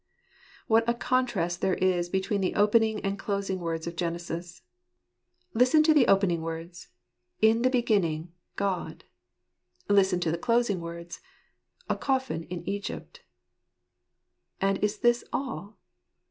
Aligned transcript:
What 0.65 0.83
a 0.89 0.95
contrast 0.95 1.61
there 1.61 1.75
is 1.75 2.09
between 2.09 2.41
the 2.41 2.55
opening 2.55 3.01
and 3.01 3.19
dosing 3.19 3.59
words 3.59 3.85
of 3.85 3.95
Genesis 3.95 4.63
/ 5.09 5.53
Listen 5.53 5.83
to 5.83 5.93
the 5.93 6.07
opening 6.07 6.41
words:" 6.41 6.87
In 7.51 7.61
the 7.61 7.69
beginning, 7.69 8.31
God." 8.55 9.03
Listen 9.87 10.19
to 10.21 10.31
the 10.31 10.39
closing 10.39 10.79
words, 10.81 11.19
u 11.87 11.93
A 11.93 11.95
coffin 11.95 12.45
in 12.45 12.67
Egypt" 12.67 13.21
And 14.59 14.83
is 14.83 14.97
this 14.97 15.23
all 15.31 15.77